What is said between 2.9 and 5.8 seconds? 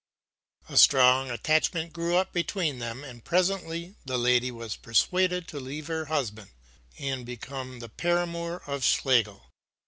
and presently the lady was persuaded to